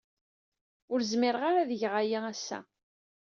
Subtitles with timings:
[0.91, 2.59] Ur zmireɣ ara ad geɣ aya ass-a.